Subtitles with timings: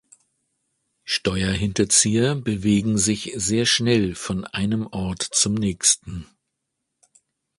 [1.05, 6.25] Steuerhinterzieher bewegen sich sehr schnell von einem Ort zum nächsten.